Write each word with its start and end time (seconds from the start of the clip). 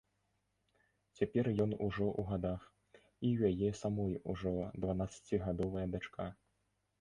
Цяпер 1.17 1.49
ён 1.65 1.75
ўжо 1.87 2.07
ў 2.19 2.21
гадах, 2.29 2.61
і 3.01 3.03
ў 3.03 3.51
яе 3.51 3.69
самой 3.83 4.17
ужо 4.35 4.55
дванаццацігадовая 4.87 5.87
дачка. 5.99 6.29